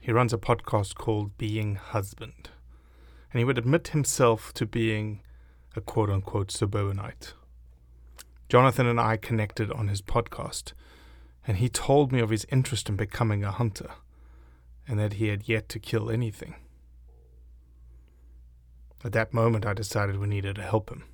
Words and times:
He 0.00 0.12
runs 0.12 0.32
a 0.32 0.38
podcast 0.38 0.94
called 0.94 1.36
Being 1.36 1.74
Husband, 1.74 2.50
and 3.32 3.38
he 3.38 3.44
would 3.44 3.58
admit 3.58 3.88
himself 3.88 4.54
to 4.54 4.64
being 4.64 5.20
a 5.76 5.80
quote 5.80 6.08
unquote 6.08 6.50
suburbanite. 6.50 7.34
Johnathan 8.48 8.88
and 8.88 9.00
I 9.00 9.16
connected 9.16 9.70
on 9.70 9.88
his 9.88 10.00
podcast, 10.00 10.72
and 11.46 11.58
he 11.58 11.68
told 11.68 12.12
me 12.12 12.20
of 12.20 12.30
his 12.30 12.46
interest 12.50 12.88
in 12.88 12.96
becoming 12.96 13.44
a 13.44 13.50
hunter, 13.50 13.90
and 14.86 14.98
that 14.98 15.14
he 15.14 15.28
had 15.28 15.48
yet 15.48 15.68
to 15.70 15.78
kill 15.78 16.10
anything. 16.10 16.54
At 19.04 19.12
that 19.12 19.34
moment, 19.34 19.66
I 19.66 19.74
decided 19.74 20.18
we 20.18 20.26
needed 20.26 20.56
to 20.56 20.62
help 20.62 20.90
him. 20.90 21.04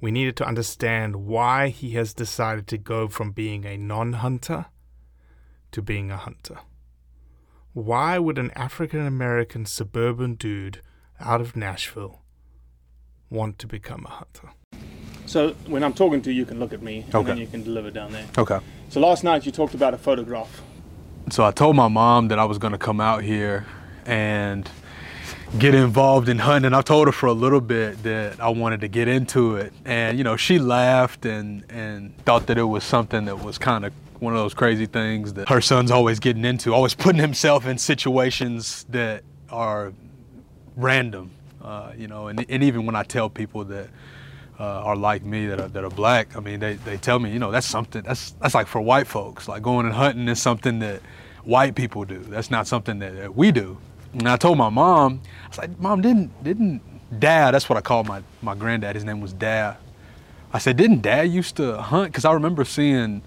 We 0.00 0.10
needed 0.10 0.36
to 0.38 0.46
understand 0.46 1.16
why 1.16 1.68
he 1.68 1.90
has 1.90 2.12
decided 2.12 2.66
to 2.68 2.78
go 2.78 3.08
from 3.08 3.32
being 3.32 3.64
a 3.64 3.76
non 3.76 4.14
hunter 4.14 4.66
to 5.72 5.82
being 5.82 6.10
a 6.10 6.16
hunter. 6.16 6.58
Why 7.72 8.18
would 8.18 8.38
an 8.38 8.50
African 8.52 9.06
American 9.06 9.66
suburban 9.66 10.34
dude 10.34 10.80
out 11.20 11.40
of 11.40 11.56
Nashville 11.56 12.22
want 13.30 13.58
to 13.60 13.66
become 13.66 14.04
a 14.06 14.10
hunter? 14.10 14.50
So 15.26 15.50
when 15.66 15.84
I'm 15.84 15.92
talking 15.92 16.22
to 16.22 16.32
you, 16.32 16.38
you 16.38 16.46
can 16.46 16.58
look 16.58 16.72
at 16.72 16.80
me, 16.82 17.00
and 17.06 17.14
Okay. 17.14 17.28
then 17.28 17.38
you 17.38 17.46
can 17.46 17.62
deliver 17.62 17.90
down 17.90 18.12
there. 18.12 18.24
Okay. 18.38 18.58
So 18.88 19.00
last 19.00 19.22
night 19.24 19.44
you 19.44 19.52
talked 19.52 19.74
about 19.74 19.92
a 19.92 19.98
photograph. 19.98 20.62
So 21.30 21.44
I 21.44 21.50
told 21.50 21.76
my 21.76 21.88
mom 21.88 22.28
that 22.28 22.38
I 22.38 22.46
was 22.46 22.56
going 22.56 22.72
to 22.72 22.78
come 22.78 23.00
out 23.00 23.22
here 23.22 23.66
and 24.06 24.70
get 25.58 25.74
involved 25.74 26.28
in 26.28 26.38
hunting. 26.38 26.74
I 26.74 26.82
told 26.82 27.08
her 27.08 27.12
for 27.12 27.26
a 27.26 27.32
little 27.32 27.60
bit 27.60 28.02
that 28.02 28.40
I 28.40 28.48
wanted 28.48 28.80
to 28.82 28.88
get 28.88 29.08
into 29.08 29.56
it. 29.56 29.72
And, 29.84 30.18
you 30.18 30.24
know, 30.24 30.36
she 30.36 30.58
laughed 30.58 31.26
and, 31.26 31.64
and 31.70 32.16
thought 32.24 32.46
that 32.46 32.58
it 32.58 32.64
was 32.64 32.84
something 32.84 33.24
that 33.24 33.42
was 33.42 33.58
kind 33.58 33.84
of 33.84 33.92
one 34.20 34.34
of 34.34 34.40
those 34.40 34.54
crazy 34.54 34.86
things 34.86 35.34
that 35.34 35.48
her 35.48 35.60
son's 35.60 35.90
always 35.90 36.18
getting 36.18 36.44
into, 36.44 36.74
always 36.74 36.94
putting 36.94 37.20
himself 37.20 37.66
in 37.66 37.78
situations 37.78 38.84
that 38.88 39.22
are 39.50 39.92
random, 40.76 41.30
uh, 41.62 41.92
you 41.96 42.08
know. 42.08 42.28
And, 42.28 42.44
and 42.48 42.62
even 42.62 42.84
when 42.84 42.96
I 42.96 43.04
tell 43.04 43.30
people 43.30 43.64
that 43.64 43.88
uh, 44.58 44.64
are 44.64 44.96
like 44.96 45.24
me 45.24 45.46
that 45.46 45.60
are, 45.60 45.68
that 45.68 45.84
are 45.84 45.90
black, 45.90 46.36
I 46.36 46.40
mean, 46.40 46.60
they, 46.60 46.74
they 46.74 46.96
tell 46.96 47.18
me, 47.18 47.32
you 47.32 47.38
know, 47.38 47.50
that's 47.50 47.66
something, 47.66 48.02
that's, 48.02 48.32
that's 48.32 48.54
like 48.54 48.66
for 48.66 48.80
white 48.80 49.06
folks. 49.06 49.48
Like 49.48 49.62
going 49.62 49.86
and 49.86 49.94
hunting 49.94 50.28
is 50.28 50.42
something 50.42 50.80
that 50.80 51.00
white 51.44 51.74
people 51.74 52.04
do. 52.04 52.18
That's 52.18 52.50
not 52.50 52.66
something 52.66 52.98
that, 52.98 53.16
that 53.16 53.36
we 53.36 53.52
do. 53.52 53.78
And 54.12 54.28
I 54.28 54.36
told 54.36 54.58
my 54.58 54.68
mom, 54.68 55.20
I 55.44 55.48
was 55.48 55.58
like, 55.58 55.78
Mom, 55.78 56.00
didn't, 56.00 56.42
didn't 56.42 56.82
Dad, 57.18 57.54
that's 57.54 57.68
what 57.68 57.76
I 57.76 57.80
called 57.80 58.06
my, 58.06 58.22
my 58.42 58.54
granddad, 58.54 58.94
his 58.94 59.04
name 59.04 59.20
was 59.20 59.32
Dad. 59.32 59.76
I 60.52 60.58
said, 60.58 60.76
didn't 60.76 61.02
Dad 61.02 61.22
used 61.22 61.56
to 61.56 61.80
hunt? 61.80 62.12
Because 62.12 62.24
I 62.24 62.32
remember 62.32 62.64
seeing 62.64 63.22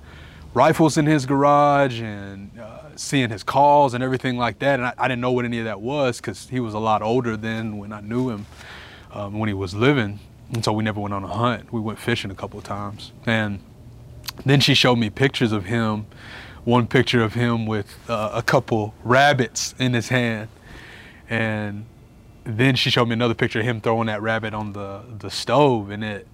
rifles 0.53 0.97
in 0.97 1.06
his 1.06 1.25
garage 1.25 2.02
and 2.02 2.52
uh, 2.59 2.96
seeing 2.96 3.30
his 3.30 3.44
calls 3.44 3.94
and 3.94 4.03
everything 4.03 4.38
like 4.38 4.59
that. 4.59 4.80
And 4.80 4.88
I, 4.88 4.94
I 4.97 5.08
didn't 5.08 5.22
know 5.22 5.31
what 5.31 5.46
any 5.46 5.59
of 5.59 5.66
that 5.66 5.81
was 5.81 6.18
because 6.18 6.50
he 6.50 6.59
was 6.59 6.74
a 6.74 6.80
lot 6.80 7.02
older 7.02 7.38
than 7.38 7.78
when 7.78 7.94
I 7.94 8.02
knew 8.02 8.30
him, 8.30 8.46
um, 9.14 9.40
when 9.40 9.47
he 9.47 9.53
was 9.53 9.74
living. 9.74 10.20
And 10.52 10.64
so 10.66 10.74
we 10.74 10.84
never 10.84 11.00
went 11.00 11.14
on 11.14 11.24
a 11.24 11.28
hunt. 11.28 11.72
We 11.72 11.80
went 11.80 12.00
fishing 12.00 12.31
a 12.31 12.36
couple 12.36 12.59
of 12.59 12.66
times. 12.66 13.12
And 13.25 13.59
then 14.46 14.59
she 14.59 14.74
showed 14.74 14.97
me 14.97 15.09
pictures 15.09 15.52
of 15.52 15.66
him, 15.66 16.08
one 16.66 16.88
picture 16.88 17.24
of 17.24 17.34
him 17.34 17.66
with 17.66 17.97
uh, 18.09 18.31
a 18.34 18.41
couple 18.41 18.94
rabbits 19.03 19.74
in 19.80 19.94
his 19.94 20.09
hand. 20.09 20.50
And 21.31 21.86
then 22.44 22.75
she 22.75 22.90
showed 22.90 23.06
me 23.06 23.14
another 23.14 23.34
picture 23.34 23.62
of 23.62 23.66
him 23.66 23.80
throwing 23.80 24.08
that 24.08 24.22
rabbit 24.22 24.53
on 24.53 24.74
the, 24.74 25.02
the 25.18 25.31
stove. 25.31 25.90
And 25.90 26.03
it, 26.03 26.28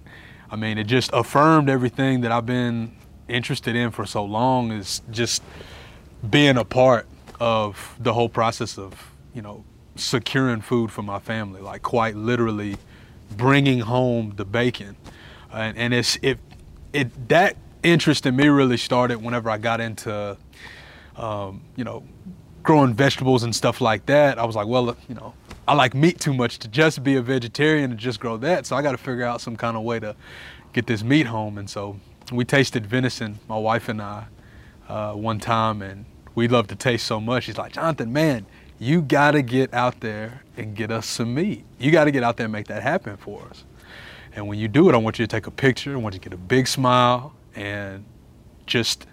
I 0.50 0.56
mean, 0.56 0.76
it 0.76 0.88
just 0.88 1.10
affirmed 1.12 1.70
everything 1.70 2.22
that 2.22 2.32
I've 2.32 2.46
been 2.46 2.96
interested 3.28 3.76
in 3.76 3.92
for 3.92 4.04
so 4.04 4.24
long 4.24 4.72
is 4.72 5.02
just 5.12 5.44
being 6.28 6.56
a 6.56 6.64
part 6.64 7.06
of 7.38 7.94
the 8.00 8.12
whole 8.12 8.28
process 8.28 8.76
of, 8.76 9.12
you 9.32 9.40
know, 9.40 9.62
securing 9.94 10.62
food 10.62 10.90
for 10.90 11.02
my 11.02 11.20
family, 11.20 11.60
like 11.60 11.82
quite 11.82 12.16
literally 12.16 12.76
bringing 13.36 13.80
home 13.80 14.32
the 14.34 14.44
bacon. 14.44 14.96
And, 15.52 15.78
and 15.78 15.94
it's, 15.94 16.18
it, 16.22 16.40
it, 16.92 17.28
that 17.28 17.56
interest 17.84 18.26
in 18.26 18.34
me 18.34 18.48
really 18.48 18.76
started 18.76 19.22
whenever 19.22 19.48
I 19.48 19.58
got 19.58 19.80
into, 19.80 20.36
um, 21.14 21.62
you 21.76 21.84
know, 21.84 22.02
growing 22.62 22.94
vegetables 22.94 23.42
and 23.42 23.54
stuff 23.54 23.80
like 23.80 24.06
that. 24.06 24.38
I 24.38 24.44
was 24.44 24.56
like, 24.56 24.66
well, 24.66 24.96
you 25.08 25.14
know, 25.14 25.34
I 25.66 25.74
like 25.74 25.94
meat 25.94 26.20
too 26.20 26.34
much 26.34 26.58
to 26.60 26.68
just 26.68 27.02
be 27.02 27.16
a 27.16 27.22
vegetarian 27.22 27.90
and 27.90 28.00
just 28.00 28.20
grow 28.20 28.36
that. 28.38 28.66
So 28.66 28.76
I 28.76 28.82
got 28.82 28.92
to 28.92 28.98
figure 28.98 29.24
out 29.24 29.40
some 29.40 29.56
kind 29.56 29.76
of 29.76 29.82
way 29.82 30.00
to 30.00 30.16
get 30.72 30.86
this 30.86 31.02
meat 31.02 31.26
home. 31.26 31.58
And 31.58 31.68
so 31.68 31.98
we 32.32 32.44
tasted 32.44 32.86
venison, 32.86 33.38
my 33.48 33.58
wife 33.58 33.88
and 33.88 34.00
I, 34.00 34.26
uh, 34.88 35.12
one 35.12 35.38
time, 35.40 35.82
and 35.82 36.04
we 36.34 36.48
loved 36.48 36.70
the 36.70 36.76
taste 36.76 37.06
so 37.06 37.20
much. 37.20 37.44
She's 37.44 37.58
like, 37.58 37.72
Johnathan, 37.72 38.10
man, 38.10 38.46
you 38.78 39.02
got 39.02 39.32
to 39.32 39.42
get 39.42 39.74
out 39.74 40.00
there 40.00 40.42
and 40.56 40.74
get 40.74 40.90
us 40.90 41.06
some 41.06 41.34
meat. 41.34 41.64
You 41.78 41.90
got 41.90 42.04
to 42.04 42.10
get 42.10 42.22
out 42.22 42.36
there 42.36 42.46
and 42.46 42.52
make 42.52 42.68
that 42.68 42.82
happen 42.82 43.16
for 43.16 43.44
us. 43.50 43.64
And 44.34 44.46
when 44.46 44.58
you 44.58 44.68
do 44.68 44.88
it, 44.88 44.94
I 44.94 44.98
want 44.98 45.18
you 45.18 45.26
to 45.26 45.30
take 45.30 45.46
a 45.46 45.50
picture. 45.50 45.94
I 45.94 45.96
want 45.96 46.14
you 46.14 46.20
to 46.20 46.28
get 46.30 46.34
a 46.34 46.40
big 46.40 46.68
smile 46.68 47.34
and 47.54 48.04
just 48.66 49.06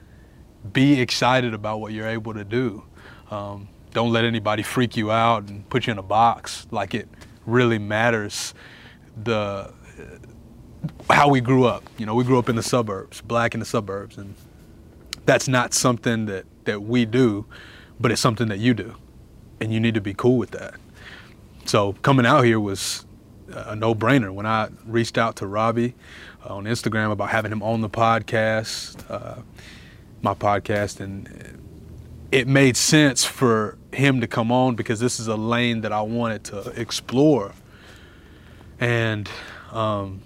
be 0.72 1.00
excited 1.02 1.54
about 1.54 1.80
what 1.80 1.94
you're 1.94 2.08
able 2.08 2.34
to 2.34 2.44
do. 2.44 2.84
Um, 3.32 3.68
don't 3.94 4.12
let 4.12 4.26
anybody 4.26 4.64
freak 4.64 4.98
you 4.98 5.12
out 5.12 5.50
and 5.50 5.68
put 5.70 5.88
you 5.88 5.92
in 5.94 6.00
a 6.00 6.04
box. 6.04 6.68
Like 6.72 6.94
it 6.94 7.08
really 7.46 7.80
matters 7.80 8.54
the 9.24 9.74
how 11.10 11.30
we 11.30 11.42
grew 11.42 11.66
up. 11.66 11.84
You 11.98 12.06
know, 12.06 12.16
we 12.16 12.24
grew 12.24 12.40
up 12.40 12.50
in 12.50 12.56
the 12.56 12.64
suburbs, 12.64 13.22
black 13.22 13.54
in 13.54 13.60
the 13.60 13.66
suburbs, 13.66 14.18
and 14.18 14.36
that's 15.26 15.48
not 15.48 15.74
something 15.74 16.26
that 16.28 16.46
that 16.66 16.84
we 16.84 17.06
do, 17.06 17.46
but 18.00 18.12
it's 18.12 18.22
something 18.22 18.48
that 18.50 18.60
you 18.60 18.74
do. 18.74 18.96
and 19.60 19.74
you 19.74 19.80
need 19.80 19.94
to 19.96 20.02
be 20.02 20.14
cool 20.14 20.38
with 20.38 20.52
that. 20.52 20.76
So 21.66 21.94
coming 22.02 22.26
out 22.26 22.44
here 22.44 22.60
was 22.60 23.06
a 23.50 23.76
no-brainer. 23.76 24.32
When 24.34 24.46
I 24.46 24.70
reached 24.86 25.18
out 25.18 25.38
to 25.38 25.48
Robbie 25.48 25.96
uh, 26.46 26.56
on 26.56 26.66
Instagram 26.66 27.12
about 27.12 27.30
having 27.30 27.52
him 27.52 27.64
on 27.64 27.82
the 27.82 27.90
podcast, 27.90 29.10
uh, 29.10 29.42
my 30.22 30.34
podcast, 30.34 31.00
and 31.00 31.62
it 32.36 32.50
made 32.50 32.76
sense 32.76 33.24
for 33.24 33.78
him 33.94 34.20
to 34.20 34.28
come 34.28 34.52
on 34.52 34.76
because 34.76 35.00
this 35.00 35.22
is 35.22 35.28
a 35.30 35.38
lane 35.38 35.80
that 35.80 35.94
I 35.94 36.02
wanted 36.02 36.44
to 36.46 36.74
explore. 36.76 37.54
And 38.78 39.30
um, 39.72 40.22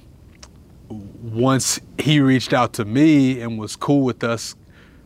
once 0.90 1.80
he 2.00 2.20
reached 2.20 2.52
out 2.52 2.74
to 2.74 2.86
me 2.86 3.40
and 3.42 3.60
was 3.60 3.76
cool 3.76 4.02
with 4.02 4.24
us 4.24 4.56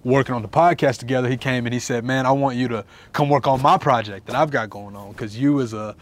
working 0.06 0.34
on 0.34 0.44
the 0.44 0.48
podcast 0.48 1.00
together, 1.00 1.28
he 1.28 1.36
came 1.36 1.66
and 1.66 1.74
he 1.74 1.80
said, 1.82 2.06
"Man, 2.06 2.26
I 2.26 2.32
want 2.32 2.56
you 2.56 2.70
to 2.70 2.86
come 3.12 3.28
work 3.28 3.48
on 3.48 3.62
my 3.62 3.78
project 3.78 4.28
that 4.28 4.36
I've 4.38 4.50
got 4.50 4.70
going 4.70 4.96
on 4.96 5.12
because 5.12 5.38
you 5.38 5.60
as 5.60 5.74
a 5.74 5.98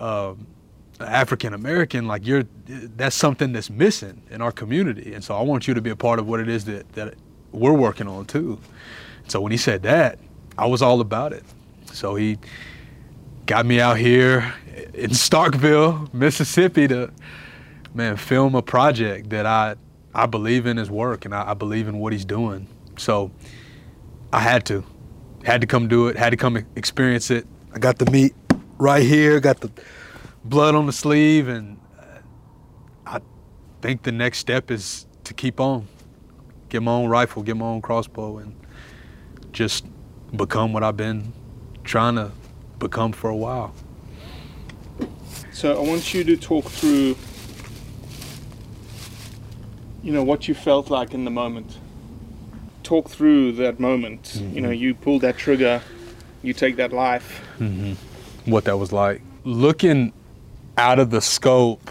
um, 0.00 0.48
African 0.98 1.54
American, 1.54 2.08
like 2.08 2.26
you're, 2.26 2.42
that's 2.66 3.14
something 3.14 3.52
that's 3.52 3.70
missing 3.70 4.20
in 4.32 4.42
our 4.42 4.50
community, 4.50 5.14
and 5.14 5.22
so 5.22 5.36
I 5.36 5.42
want 5.42 5.68
you 5.68 5.74
to 5.74 5.80
be 5.80 5.90
a 5.90 5.96
part 5.96 6.18
of 6.18 6.26
what 6.26 6.40
it 6.40 6.48
is 6.48 6.64
that 6.64 6.92
that 6.94 7.14
we're 7.52 7.72
working 7.72 8.08
on 8.08 8.24
too." 8.24 8.58
So 9.28 9.40
when 9.40 9.52
he 9.52 9.58
said 9.58 9.82
that, 9.82 10.18
I 10.56 10.66
was 10.66 10.82
all 10.82 11.00
about 11.00 11.32
it. 11.32 11.44
So 11.92 12.14
he 12.14 12.38
got 13.46 13.66
me 13.66 13.80
out 13.80 13.98
here 13.98 14.54
in 14.94 15.10
Starkville, 15.10 16.12
Mississippi 16.12 16.88
to 16.88 17.12
man 17.94 18.16
film 18.16 18.54
a 18.54 18.62
project 18.62 19.30
that 19.30 19.46
I 19.46 19.76
I 20.14 20.26
believe 20.26 20.66
in 20.66 20.76
his 20.76 20.90
work 20.90 21.24
and 21.24 21.34
I, 21.34 21.50
I 21.50 21.54
believe 21.54 21.88
in 21.88 21.98
what 21.98 22.12
he's 22.12 22.24
doing. 22.24 22.68
So 22.96 23.32
I 24.32 24.38
had 24.40 24.64
to, 24.66 24.84
had 25.44 25.60
to 25.60 25.66
come 25.66 25.88
do 25.88 26.06
it, 26.08 26.16
had 26.16 26.30
to 26.30 26.36
come 26.36 26.56
experience 26.76 27.30
it. 27.30 27.46
I 27.72 27.78
got 27.78 27.98
the 27.98 28.10
meat 28.10 28.34
right 28.78 29.02
here, 29.02 29.40
got 29.40 29.60
the 29.60 29.70
blood 30.44 30.74
on 30.74 30.86
the 30.86 30.92
sleeve, 30.92 31.48
and 31.48 31.78
uh, 31.98 32.18
I 33.06 33.20
think 33.80 34.02
the 34.02 34.12
next 34.12 34.38
step 34.38 34.70
is 34.70 35.06
to 35.24 35.34
keep 35.34 35.58
on, 35.58 35.88
get 36.68 36.82
my 36.82 36.92
own 36.92 37.08
rifle, 37.08 37.42
get 37.42 37.56
my 37.56 37.66
own 37.66 37.82
crossbow, 37.82 38.38
and 38.38 38.54
just 39.54 39.86
become 40.36 40.72
what 40.74 40.82
I've 40.82 40.96
been 40.96 41.32
trying 41.84 42.16
to 42.16 42.32
become 42.78 43.12
for 43.12 43.30
a 43.30 43.36
while. 43.36 43.74
So 45.52 45.80
I 45.80 45.88
want 45.88 46.12
you 46.12 46.24
to 46.24 46.36
talk 46.36 46.64
through, 46.64 47.16
you 50.02 50.12
know, 50.12 50.24
what 50.24 50.48
you 50.48 50.54
felt 50.54 50.90
like 50.90 51.14
in 51.14 51.24
the 51.24 51.30
moment. 51.30 51.78
Talk 52.82 53.08
through 53.08 53.52
that 53.52 53.80
moment. 53.80 54.22
Mm-hmm. 54.22 54.54
You 54.54 54.60
know, 54.60 54.70
you 54.70 54.94
pull 54.94 55.20
that 55.20 55.38
trigger, 55.38 55.80
you 56.42 56.52
take 56.52 56.76
that 56.76 56.92
life. 56.92 57.40
Mm-hmm. 57.58 58.50
What 58.50 58.64
that 58.64 58.76
was 58.76 58.92
like. 58.92 59.22
Looking 59.44 60.12
out 60.76 60.98
of 60.98 61.10
the 61.10 61.20
scope 61.20 61.90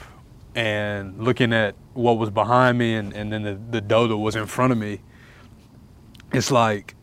and 0.53 1.23
looking 1.23 1.53
at 1.53 1.75
what 1.93 2.17
was 2.17 2.29
behind 2.29 2.77
me 2.77 2.93
and, 2.95 3.13
and 3.13 3.31
then 3.31 3.43
the, 3.43 3.57
the 3.71 3.81
doe 3.81 4.07
that 4.07 4.17
was 4.17 4.35
in 4.35 4.45
front 4.45 4.73
of 4.73 4.77
me, 4.77 4.99
it's 6.33 6.51
like 6.51 6.95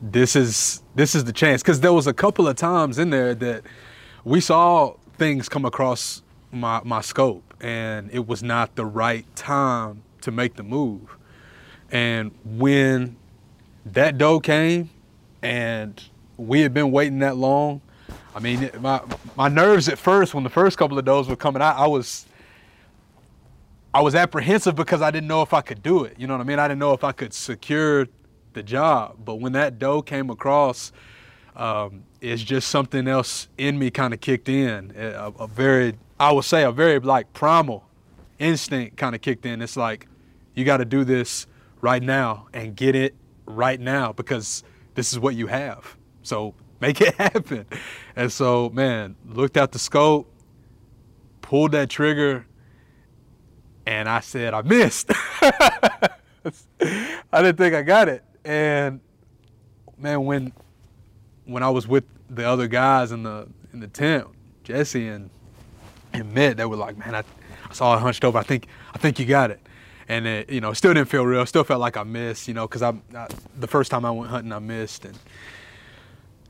this 0.00 0.36
is 0.36 0.82
this 0.94 1.14
is 1.14 1.24
the 1.24 1.32
chance. 1.32 1.62
Because 1.62 1.80
there 1.80 1.92
was 1.92 2.06
a 2.06 2.14
couple 2.14 2.48
of 2.48 2.56
times 2.56 2.98
in 2.98 3.10
there 3.10 3.34
that 3.34 3.62
we 4.24 4.40
saw 4.40 4.94
things 5.18 5.48
come 5.48 5.64
across 5.64 6.22
my 6.52 6.80
my 6.84 7.00
scope 7.00 7.54
and 7.60 8.10
it 8.12 8.26
was 8.26 8.42
not 8.42 8.76
the 8.76 8.84
right 8.84 9.24
time 9.36 10.02
to 10.20 10.30
make 10.30 10.56
the 10.56 10.62
move. 10.62 11.16
And 11.90 12.32
when 12.44 13.16
that 13.86 14.18
doe 14.18 14.40
came 14.40 14.90
and 15.42 16.02
we 16.36 16.60
had 16.60 16.74
been 16.74 16.90
waiting 16.90 17.20
that 17.20 17.36
long 17.36 17.80
i 18.34 18.40
mean 18.40 18.68
my 18.80 19.00
my 19.36 19.48
nerves 19.48 19.88
at 19.88 19.98
first 19.98 20.34
when 20.34 20.42
the 20.44 20.50
first 20.50 20.76
couple 20.76 20.98
of 20.98 21.04
does 21.04 21.28
were 21.28 21.36
coming 21.36 21.62
out 21.62 21.76
i 21.76 21.86
was 21.86 22.26
i 23.94 24.00
was 24.00 24.14
apprehensive 24.14 24.74
because 24.74 25.00
i 25.00 25.10
didn't 25.10 25.28
know 25.28 25.40
if 25.42 25.54
i 25.54 25.60
could 25.60 25.82
do 25.82 26.04
it. 26.04 26.18
You 26.18 26.26
know 26.26 26.34
what 26.34 26.40
i 26.40 26.44
mean? 26.44 26.58
I 26.58 26.68
didn't 26.68 26.80
know 26.80 26.92
if 26.92 27.04
i 27.04 27.12
could 27.12 27.32
secure 27.32 28.06
the 28.56 28.64
job. 28.64 29.18
But 29.24 29.36
when 29.36 29.52
that 29.52 29.78
doe 29.78 30.02
came 30.02 30.30
across, 30.30 30.90
um, 31.54 32.02
it's 32.20 32.42
just 32.42 32.68
something 32.68 33.06
else 33.06 33.46
in 33.56 33.78
me 33.78 33.92
kind 33.92 34.12
of 34.12 34.20
kicked 34.20 34.48
in. 34.48 34.92
A, 34.96 35.32
a, 35.38 35.46
very, 35.46 35.94
I 36.18 36.32
would 36.32 36.44
say, 36.44 36.64
a 36.64 36.72
very 36.72 36.98
like 36.98 37.32
primal 37.32 37.88
instinct 38.40 38.96
kind 38.96 39.14
of 39.14 39.20
kicked 39.20 39.46
in. 39.46 39.62
It's 39.62 39.76
like, 39.76 40.08
you 40.54 40.64
got 40.64 40.78
to 40.78 40.84
do 40.84 41.04
this 41.04 41.46
right 41.80 42.02
now 42.02 42.48
and 42.52 42.74
get 42.74 42.96
it 42.96 43.14
right 43.46 43.78
now 43.78 44.12
because 44.12 44.64
this 44.94 45.12
is 45.12 45.18
what 45.18 45.36
you 45.36 45.46
have. 45.46 45.96
So 46.22 46.54
make 46.80 47.00
it 47.00 47.14
happen. 47.14 47.66
And 48.16 48.32
so, 48.32 48.70
man, 48.70 49.16
looked 49.24 49.56
out 49.56 49.72
the 49.72 49.78
scope, 49.78 50.32
pulled 51.42 51.72
that 51.72 51.90
trigger, 51.90 52.46
and 53.86 54.08
I 54.08 54.20
said, 54.20 54.52
I 54.52 54.62
missed. 54.62 55.12
I 55.42 57.42
didn't 57.42 57.56
think 57.56 57.74
I 57.74 57.82
got 57.82 58.08
it. 58.08 58.24
And 58.46 59.00
man, 59.98 60.24
when 60.24 60.52
when 61.46 61.64
I 61.64 61.68
was 61.68 61.88
with 61.88 62.04
the 62.30 62.48
other 62.48 62.68
guys 62.68 63.10
in 63.10 63.24
the 63.24 63.48
in 63.72 63.80
the 63.80 63.88
tent, 63.88 64.28
Jesse 64.62 65.08
and 65.08 65.30
and 66.12 66.32
Mitt, 66.32 66.56
they 66.56 66.64
were 66.64 66.76
like, 66.76 66.96
man, 66.96 67.16
I, 67.16 67.24
I 67.68 67.72
saw 67.72 67.96
it 67.96 68.00
hunched 68.00 68.24
over. 68.24 68.38
I 68.38 68.44
think 68.44 68.68
I 68.94 68.98
think 68.98 69.18
you 69.18 69.26
got 69.26 69.50
it. 69.50 69.60
And 70.08 70.28
it, 70.28 70.48
you 70.48 70.60
know, 70.60 70.72
still 70.72 70.94
didn't 70.94 71.08
feel 71.08 71.26
real. 71.26 71.44
Still 71.44 71.64
felt 71.64 71.80
like 71.80 71.96
I 71.96 72.04
missed, 72.04 72.46
you 72.46 72.54
know, 72.54 72.68
because 72.68 72.82
I, 72.82 72.90
I 73.16 73.26
the 73.58 73.66
first 73.66 73.90
time 73.90 74.04
I 74.04 74.12
went 74.12 74.30
hunting, 74.30 74.52
I 74.52 74.60
missed. 74.60 75.04
And 75.04 75.18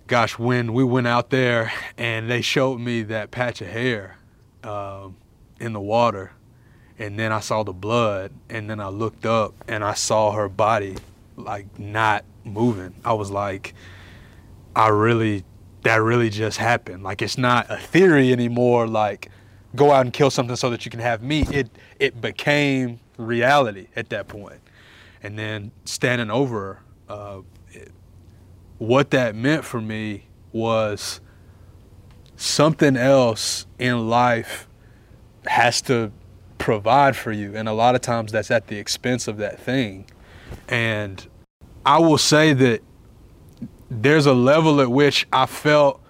gosh, 0.06 0.38
when 0.38 0.74
we 0.74 0.84
went 0.84 1.06
out 1.06 1.30
there 1.30 1.72
and 1.96 2.30
they 2.30 2.42
showed 2.42 2.78
me 2.78 3.04
that 3.04 3.30
patch 3.30 3.62
of 3.62 3.68
hair 3.68 4.18
um, 4.62 5.16
in 5.58 5.72
the 5.72 5.80
water, 5.80 6.32
and 6.98 7.18
then 7.18 7.32
I 7.32 7.40
saw 7.40 7.62
the 7.62 7.72
blood, 7.72 8.32
and 8.50 8.68
then 8.68 8.80
I 8.80 8.88
looked 8.88 9.24
up 9.24 9.54
and 9.66 9.82
I 9.82 9.94
saw 9.94 10.32
her 10.32 10.50
body 10.50 10.96
like 11.36 11.78
not 11.78 12.24
moving. 12.44 12.94
I 13.04 13.12
was 13.12 13.30
like, 13.30 13.74
I 14.74 14.88
really, 14.88 15.44
that 15.82 15.96
really 15.96 16.30
just 16.30 16.58
happened. 16.58 17.02
Like 17.02 17.22
it's 17.22 17.38
not 17.38 17.70
a 17.70 17.76
theory 17.76 18.32
anymore. 18.32 18.86
Like 18.86 19.30
go 19.74 19.92
out 19.92 20.04
and 20.04 20.12
kill 20.12 20.30
something 20.30 20.56
so 20.56 20.70
that 20.70 20.84
you 20.84 20.90
can 20.90 21.00
have 21.00 21.22
meat. 21.22 21.50
It 21.50 21.70
it 21.98 22.20
became 22.20 23.00
reality 23.18 23.88
at 23.96 24.08
that 24.10 24.28
point. 24.28 24.60
And 25.22 25.38
then 25.38 25.72
standing 25.84 26.30
over, 26.30 26.80
uh, 27.08 27.40
it, 27.72 27.90
what 28.78 29.10
that 29.10 29.34
meant 29.34 29.64
for 29.64 29.80
me 29.80 30.26
was 30.52 31.20
something 32.36 32.96
else 32.96 33.66
in 33.78 34.08
life 34.08 34.68
has 35.46 35.80
to 35.82 36.12
provide 36.58 37.16
for 37.16 37.32
you, 37.32 37.54
and 37.54 37.68
a 37.68 37.72
lot 37.72 37.94
of 37.94 38.00
times 38.00 38.32
that's 38.32 38.50
at 38.50 38.66
the 38.66 38.76
expense 38.78 39.28
of 39.28 39.36
that 39.38 39.60
thing. 39.60 40.06
And 40.68 41.26
I 41.84 41.98
will 41.98 42.18
say 42.18 42.52
that 42.52 42.82
there's 43.90 44.26
a 44.26 44.34
level 44.34 44.80
at 44.80 44.90
which 44.90 45.26
I 45.32 45.46
felt 45.46 46.02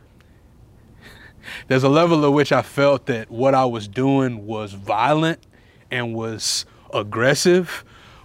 there's 1.68 1.84
a 1.84 1.88
level 1.88 2.24
at 2.24 2.32
which 2.32 2.52
I 2.52 2.62
felt 2.62 3.06
that 3.06 3.30
what 3.30 3.54
I 3.54 3.64
was 3.64 3.86
doing 3.88 4.46
was 4.46 4.72
violent 4.72 5.46
and 5.90 6.14
was 6.14 6.66
aggressive, 6.92 7.84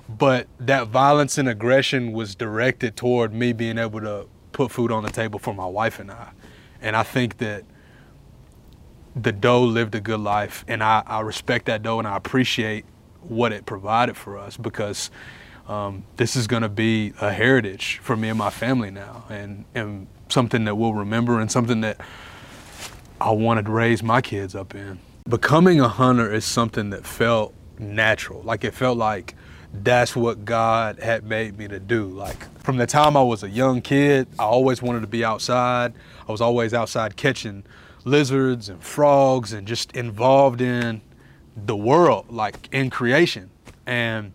but 0.10 0.48
that 0.60 0.88
violence 0.88 1.38
and 1.38 1.48
aggression 1.48 2.14
was 2.14 2.36
directed 2.36 2.96
toward 2.96 3.34
me 3.34 3.54
being 3.54 3.78
able 3.78 4.02
to 4.02 4.28
put 4.52 4.72
food 4.72 4.92
on 4.92 5.04
the 5.04 5.10
table 5.10 5.40
for 5.40 5.54
my 5.54 5.66
wife 5.66 6.00
and 6.00 6.12
I. 6.12 6.32
And 6.82 6.96
I 6.96 7.04
think 7.04 7.38
that 7.38 7.64
the 9.16 9.32
doe 9.32 9.64
lived 9.64 9.94
a 9.94 10.02
good 10.02 10.20
life, 10.20 10.64
and 10.68 10.84
I, 10.84 11.04
I 11.06 11.22
respect 11.22 11.66
that 11.66 11.84
doe 11.84 12.00
and 12.00 12.08
I 12.08 12.16
appreciate 12.16 12.86
what 13.22 13.52
it 13.52 13.66
provided 13.66 14.18
for 14.18 14.38
us 14.38 14.58
because 14.58 15.12
um, 15.72 16.04
this 16.18 16.36
is 16.36 16.48
going 16.48 16.64
to 16.64 16.70
be 16.70 17.14
a 17.22 17.32
heritage 17.32 18.00
for 18.04 18.18
me 18.18 18.28
and 18.28 18.38
my 18.38 18.50
family 18.50 18.92
now, 18.92 19.24
and, 19.30 19.64
and 19.74 20.08
something 20.28 20.66
that 20.66 20.76
we'll 20.76 20.94
remember 20.94 21.40
and 21.40 21.50
something 21.50 21.80
that 21.82 22.02
I 23.22 23.32
wanted 23.32 23.66
to 23.68 23.72
raise 23.72 24.04
my 24.04 24.20
kids 24.22 24.54
up 24.54 24.76
in. 24.76 25.00
Becoming 25.30 25.80
a 25.80 25.88
hunter 25.88 26.32
is 26.34 26.44
something 26.44 26.90
that 26.90 27.06
felt 27.06 27.54
natural. 27.80 28.42
Like 28.42 28.66
it 28.66 28.74
felt 28.74 28.98
like 28.98 29.36
that's 29.74 30.14
what 30.14 30.44
God 30.44 31.00
had 31.00 31.24
made 31.24 31.58
me 31.58 31.70
to 31.70 31.80
do. 31.80 32.08
Like 32.08 32.60
from 32.60 32.76
the 32.76 32.88
time 32.88 33.16
I 33.16 33.24
was 33.24 33.42
a 33.42 33.50
young 33.50 33.82
kid, 33.82 34.28
I 34.38 34.44
always 34.44 34.82
wanted 34.82 35.02
to 35.02 35.08
be 35.08 35.24
outside. 35.24 35.94
I 36.28 36.32
was 36.32 36.42
always 36.42 36.74
outside 36.74 37.16
catching 37.16 37.64
lizards 38.04 38.68
and 38.68 38.84
frogs 38.84 39.54
and 39.54 39.66
just 39.66 39.94
involved 39.94 40.60
in 40.60 41.02
the 41.56 41.78
world, 41.78 42.26
like 42.30 42.68
in 42.74 42.90
creation. 42.90 43.52
And 43.86 44.34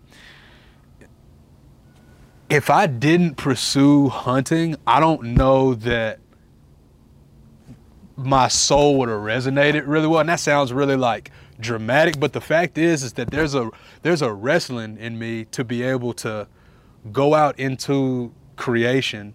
if 2.48 2.70
I 2.70 2.86
didn't 2.86 3.36
pursue 3.36 4.08
hunting, 4.08 4.76
I 4.86 5.00
don't 5.00 5.34
know 5.34 5.74
that 5.74 6.20
my 8.16 8.48
soul 8.48 8.98
would 8.98 9.08
have 9.08 9.20
resonated 9.20 9.84
really 9.86 10.06
well. 10.06 10.20
And 10.20 10.28
that 10.28 10.40
sounds 10.40 10.72
really 10.72 10.96
like 10.96 11.30
dramatic, 11.60 12.20
but 12.20 12.32
the 12.32 12.40
fact 12.40 12.78
is 12.78 13.02
is 13.02 13.14
that 13.14 13.30
there's 13.30 13.54
a 13.54 13.70
there's 14.02 14.22
a 14.22 14.32
wrestling 14.32 14.96
in 14.98 15.18
me 15.18 15.44
to 15.46 15.64
be 15.64 15.82
able 15.82 16.12
to 16.14 16.46
go 17.12 17.34
out 17.34 17.58
into 17.58 18.32
creation 18.56 19.34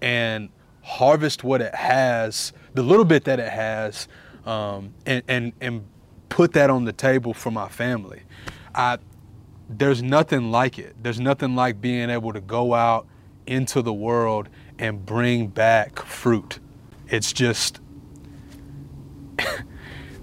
and 0.00 0.48
harvest 0.82 1.44
what 1.44 1.60
it 1.60 1.74
has 1.74 2.52
the 2.74 2.82
little 2.82 3.04
bit 3.04 3.24
that 3.24 3.40
it 3.40 3.50
has, 3.50 4.08
um, 4.46 4.94
and, 5.06 5.22
and 5.28 5.52
and 5.60 5.84
put 6.28 6.52
that 6.52 6.70
on 6.70 6.84
the 6.84 6.92
table 6.92 7.34
for 7.34 7.50
my 7.50 7.68
family. 7.68 8.22
I 8.74 8.98
there's 9.78 10.02
nothing 10.02 10.50
like 10.50 10.78
it. 10.78 10.96
There's 11.00 11.20
nothing 11.20 11.54
like 11.54 11.80
being 11.80 12.10
able 12.10 12.32
to 12.32 12.40
go 12.40 12.74
out 12.74 13.06
into 13.46 13.82
the 13.82 13.92
world 13.92 14.48
and 14.78 15.06
bring 15.06 15.46
back 15.46 16.00
fruit. 16.00 16.58
It's 17.08 17.32
just 17.32 17.80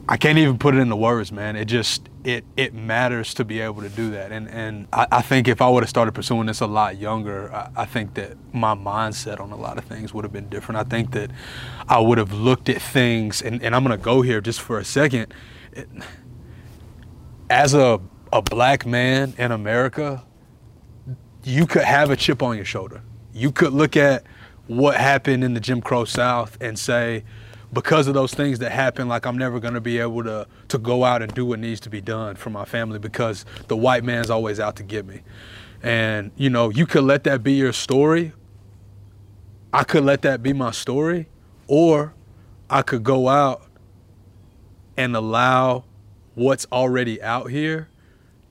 I 0.10 0.18
can't 0.18 0.38
even 0.38 0.58
put 0.58 0.76
it 0.76 0.80
into 0.80 0.96
words, 0.96 1.32
man. 1.32 1.56
It 1.56 1.66
just 1.66 2.10
it 2.26 2.44
it 2.58 2.74
matters 2.74 3.34
to 3.36 3.46
be 3.46 3.62
able 3.62 3.82
to 3.84 3.90
do 3.90 4.12
that. 4.12 4.34
And 4.34 4.50
and 4.50 4.88
I, 4.92 5.08
I 5.12 5.22
think 5.22 5.48
if 5.48 5.62
I 5.62 5.70
would 5.70 5.84
have 5.84 5.90
started 5.90 6.14
pursuing 6.14 6.48
this 6.48 6.60
a 6.60 6.68
lot 6.68 6.98
younger, 6.98 7.54
I, 7.54 7.70
I, 7.78 7.86
think 7.86 8.16
that 8.16 8.36
my 8.54 8.76
mindset 8.76 9.40
on 9.40 9.52
a 9.52 9.58
lot 9.58 9.78
of 9.78 9.86
things 9.86 10.14
would 10.14 10.26
have 10.26 10.34
been 10.34 10.50
different. 10.50 10.80
I 10.80 10.84
think 10.84 11.12
that 11.12 11.32
I 11.88 12.00
would 12.00 12.18
have 12.18 12.34
looked 12.34 12.68
at 12.68 12.82
things, 12.82 13.42
and, 13.42 13.64
and 13.64 13.74
I'm 13.74 13.84
gonna 13.84 13.98
go 13.98 14.22
here 14.22 14.42
just 14.42 14.60
for 14.60 14.78
a 14.78 14.86
second. 14.86 15.34
It, 15.72 15.88
as 17.50 17.74
a 17.74 18.02
a 18.32 18.42
black 18.42 18.86
man 18.86 19.34
in 19.38 19.52
America, 19.52 20.24
you 21.44 21.66
could 21.66 21.84
have 21.84 22.10
a 22.10 22.16
chip 22.16 22.44
on 22.44 22.56
your 22.56 22.66
shoulder. 22.66 23.02
You 23.34 23.52
could 23.52 23.74
look 23.74 23.96
at 23.96 24.24
what 24.68 24.96
happened 24.96 25.44
in 25.44 25.54
the 25.54 25.60
Jim 25.60 25.82
Crow 25.82 26.06
South 26.06 26.58
and 26.60 26.78
say, 26.78 27.24
because 27.72 28.08
of 28.08 28.14
those 28.14 28.34
things 28.34 28.60
that 28.60 28.72
happen, 28.72 29.08
like 29.08 29.26
I'm 29.26 29.38
never 29.38 29.60
gonna 29.60 29.82
be 29.82 30.00
able 30.00 30.24
to 30.24 30.48
to 30.70 30.78
go 30.78 31.04
out 31.04 31.22
and 31.22 31.34
do 31.34 31.46
what 31.46 31.60
needs 31.60 31.80
to 31.82 31.90
be 31.90 32.02
done 32.02 32.36
for 32.36 32.50
my 32.50 32.66
family 32.66 33.00
because 33.00 33.46
the 33.68 33.76
white 33.76 34.04
man's 34.04 34.30
always 34.30 34.60
out 34.60 34.76
to 34.78 34.84
get 34.84 35.06
me. 35.06 35.22
And 35.84 36.32
you 36.38 36.50
know, 36.50 36.70
you 36.70 36.86
could 36.86 37.04
let 37.04 37.24
that 37.26 37.44
be 37.44 37.54
your 37.54 37.74
story. 37.74 38.34
I 39.74 39.84
could 39.84 40.06
let 40.06 40.22
that 40.22 40.42
be 40.42 40.54
my 40.54 40.72
story, 40.72 41.28
or 41.68 42.14
I 42.70 42.82
could 42.82 43.04
go 43.04 43.28
out 43.28 43.64
and 44.96 45.16
allow 45.16 45.84
what's 46.36 46.66
already 46.72 47.22
out 47.22 47.52
here 47.52 47.90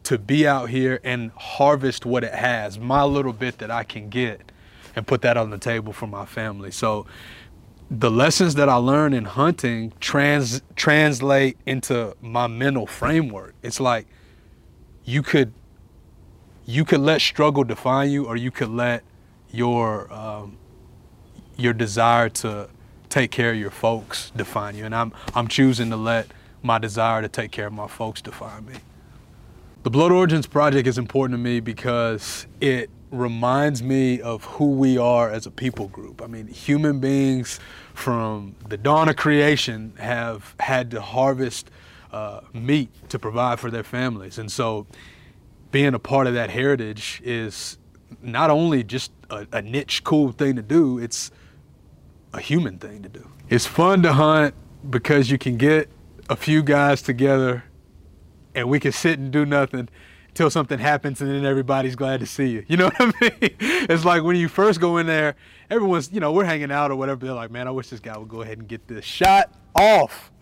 to 0.06 0.18
be 0.18 0.46
out 0.46 0.70
here 0.70 1.00
and 1.02 1.32
harvest 1.32 2.06
what 2.06 2.22
it 2.22 2.32
has, 2.32 2.78
my 2.78 3.02
little 3.02 3.32
bit 3.32 3.58
that 3.58 3.72
I 3.72 3.82
can 3.82 4.08
get, 4.08 4.52
and 4.94 5.04
put 5.04 5.20
that 5.22 5.36
on 5.36 5.50
the 5.50 5.58
table 5.58 5.92
for 5.92 6.06
my 6.06 6.24
family. 6.24 6.70
So 6.70 7.06
the 7.90 8.08
lessons 8.08 8.54
that 8.54 8.68
I 8.68 8.76
learned 8.76 9.16
in 9.16 9.24
hunting 9.24 9.92
trans 9.98 10.62
translate 10.76 11.58
into 11.66 12.16
my 12.20 12.46
mental 12.46 12.86
framework. 12.86 13.54
It's 13.64 13.80
like 13.80 14.06
you 15.04 15.22
could 15.22 15.52
you 16.66 16.84
could 16.84 17.00
let 17.00 17.20
struggle 17.20 17.64
define 17.64 18.10
you, 18.10 18.26
or 18.26 18.36
you 18.36 18.52
could 18.52 18.70
let 18.70 19.02
your 19.50 20.12
um, 20.12 20.56
your 21.56 21.72
desire 21.72 22.28
to 22.28 22.68
take 23.08 23.32
care 23.32 23.50
of 23.50 23.56
your 23.56 23.70
folks 23.70 24.30
define 24.36 24.76
you. 24.76 24.84
And 24.84 24.94
I'm 24.94 25.12
I'm 25.34 25.48
choosing 25.48 25.90
to 25.90 25.96
let 25.96 26.28
my 26.62 26.78
desire 26.78 27.22
to 27.22 27.28
take 27.28 27.50
care 27.50 27.66
of 27.66 27.72
my 27.72 27.88
folks 27.88 28.22
define 28.22 28.66
me. 28.66 28.74
The 29.86 29.90
Blood 29.90 30.10
Origins 30.10 30.48
Project 30.48 30.88
is 30.88 30.98
important 30.98 31.38
to 31.38 31.40
me 31.40 31.60
because 31.60 32.48
it 32.60 32.90
reminds 33.12 33.84
me 33.84 34.20
of 34.20 34.42
who 34.42 34.72
we 34.72 34.98
are 34.98 35.30
as 35.30 35.46
a 35.46 35.50
people 35.52 35.86
group. 35.86 36.20
I 36.20 36.26
mean, 36.26 36.48
human 36.48 36.98
beings 36.98 37.60
from 37.94 38.56
the 38.68 38.76
dawn 38.76 39.08
of 39.08 39.14
creation 39.14 39.92
have 40.00 40.56
had 40.58 40.90
to 40.90 41.00
harvest 41.00 41.70
uh, 42.10 42.40
meat 42.52 42.90
to 43.10 43.20
provide 43.20 43.60
for 43.60 43.70
their 43.70 43.84
families. 43.84 44.38
And 44.38 44.50
so 44.50 44.88
being 45.70 45.94
a 45.94 46.00
part 46.00 46.26
of 46.26 46.34
that 46.34 46.50
heritage 46.50 47.22
is 47.24 47.78
not 48.20 48.50
only 48.50 48.82
just 48.82 49.12
a, 49.30 49.46
a 49.52 49.62
niche 49.62 50.02
cool 50.02 50.32
thing 50.32 50.56
to 50.56 50.62
do, 50.62 50.98
it's 50.98 51.30
a 52.32 52.40
human 52.40 52.80
thing 52.80 53.04
to 53.04 53.08
do. 53.08 53.30
It's 53.48 53.66
fun 53.66 54.02
to 54.02 54.14
hunt 54.14 54.52
because 54.90 55.30
you 55.30 55.38
can 55.38 55.56
get 55.56 55.88
a 56.28 56.34
few 56.34 56.64
guys 56.64 57.02
together 57.02 57.62
and 58.56 58.68
we 58.70 58.80
can 58.80 58.90
sit 58.90 59.18
and 59.18 59.30
do 59.30 59.44
nothing 59.46 59.88
until 60.28 60.50
something 60.50 60.78
happens 60.78 61.20
and 61.20 61.30
then 61.30 61.44
everybody's 61.44 61.94
glad 61.94 62.20
to 62.20 62.26
see 62.26 62.48
you. 62.48 62.64
You 62.66 62.78
know 62.78 62.84
what 62.96 63.00
I 63.00 63.30
mean? 63.40 63.56
It's 63.60 64.04
like 64.04 64.22
when 64.22 64.34
you 64.34 64.48
first 64.48 64.80
go 64.80 64.96
in 64.96 65.06
there, 65.06 65.36
everyone's, 65.70 66.10
you 66.10 66.20
know, 66.20 66.32
we're 66.32 66.44
hanging 66.44 66.72
out 66.72 66.90
or 66.90 66.96
whatever. 66.96 67.24
They're 67.24 67.34
like, 67.34 67.50
man, 67.50 67.68
I 67.68 67.70
wish 67.70 67.90
this 67.90 68.00
guy 68.00 68.16
would 68.16 68.28
go 68.28 68.42
ahead 68.42 68.58
and 68.58 68.66
get 68.66 68.88
this 68.88 69.04
shot 69.04 69.54
off. 69.74 70.32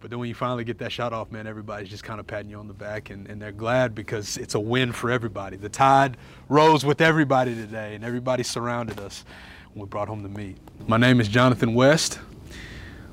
But 0.00 0.10
then 0.10 0.18
when 0.18 0.28
you 0.28 0.34
finally 0.34 0.64
get 0.64 0.76
that 0.78 0.92
shot 0.92 1.14
off, 1.14 1.32
man, 1.32 1.46
everybody's 1.46 1.88
just 1.88 2.04
kind 2.04 2.20
of 2.20 2.26
patting 2.26 2.50
you 2.50 2.58
on 2.58 2.68
the 2.68 2.74
back 2.74 3.08
and, 3.08 3.26
and 3.26 3.40
they're 3.40 3.52
glad 3.52 3.94
because 3.94 4.36
it's 4.36 4.54
a 4.54 4.60
win 4.60 4.92
for 4.92 5.10
everybody. 5.10 5.56
The 5.56 5.70
tide 5.70 6.18
rose 6.50 6.84
with 6.84 7.00
everybody 7.00 7.54
today 7.54 7.94
and 7.94 8.04
everybody 8.04 8.42
surrounded 8.42 9.00
us 9.00 9.24
when 9.72 9.86
we 9.86 9.88
brought 9.88 10.08
home 10.08 10.22
the 10.22 10.28
meat. 10.28 10.58
My 10.86 10.98
name 10.98 11.20
is 11.20 11.30
Johnathan 11.30 11.72
West. 11.72 12.18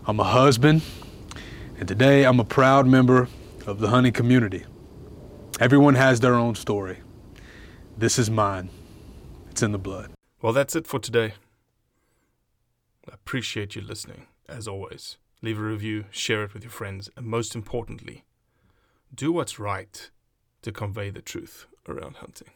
I'm 0.06 0.20
a 0.20 0.26
husband, 0.26 0.82
and 1.80 1.88
today 1.88 2.26
I'm 2.26 2.40
a 2.42 2.44
proud 2.44 2.88
member 2.88 3.30
of 3.72 3.80
the 3.80 3.88
hunting 3.88 4.12
community. 4.12 4.66
Everyone 5.62 5.96
has 5.96 6.20
their 6.20 6.36
own 6.36 6.56
story. 6.56 7.00
This 7.98 8.20
is 8.20 8.30
mine. 8.30 8.70
It's 9.50 9.64
in 9.64 9.72
the 9.72 9.80
blood. 9.80 10.12
Well, 10.42 10.52
that's 10.52 10.76
it 10.76 10.86
for 10.86 11.00
today. 11.00 11.36
I 13.10 13.14
appreciate 13.14 13.74
you 13.78 13.82
listening, 13.82 14.28
as 14.50 14.68
always. 14.68 15.18
Leave 15.42 15.58
a 15.58 15.64
review, 15.64 16.04
share 16.12 16.44
it 16.44 16.54
with 16.54 16.64
your 16.64 16.72
friends, 16.72 17.10
and 17.16 17.26
most 17.26 17.56
importantly, 17.56 18.26
do 19.16 19.32
what's 19.32 19.58
right 19.58 20.12
to 20.64 20.74
convey 20.74 21.10
the 21.10 21.22
truth 21.22 21.66
around 21.88 22.18
hunting. 22.18 22.50